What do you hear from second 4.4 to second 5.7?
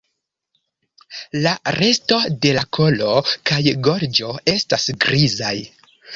estas grizaj.